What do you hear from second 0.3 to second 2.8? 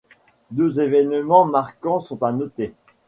Deux événements marquants sont à noter.